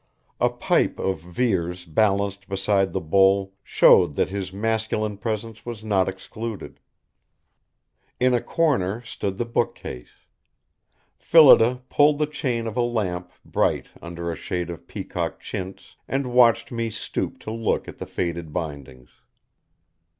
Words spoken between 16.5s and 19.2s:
me stoop to look at the faded bindings.